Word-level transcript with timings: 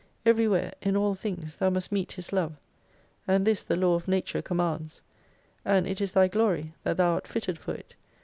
Everywhere 0.25 0.73
in 0.81 0.97
all 0.97 1.13
things 1.13 1.57
thou 1.57 1.69
must 1.69 1.91
meet 1.91 2.13
His 2.13 2.33
love. 2.33 2.53
And 3.27 3.45
this 3.45 3.63
the 3.63 3.75
Law 3.75 3.93
of 3.93 4.07
Nature 4.07 4.41
commands. 4.41 5.03
And 5.63 5.85
it 5.85 6.01
is 6.01 6.11
thy 6.13 6.27
glory 6.27 6.73
that 6.83 6.97
thou 6.97 7.11
art 7.11 7.27
fitted 7.27 7.59
for 7.59 7.75
it. 7.75 7.93